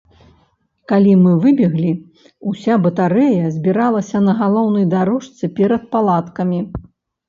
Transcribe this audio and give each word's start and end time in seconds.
Калі 0.91 1.13
мы 1.25 1.33
выбеглі, 1.43 1.91
уся 2.53 2.79
батарэя 2.87 3.53
збіралася 3.61 4.25
на 4.31 4.39
галоўнай 4.43 4.93
дарожцы 4.99 5.55
перад 5.57 5.91
палаткамі. 5.97 6.69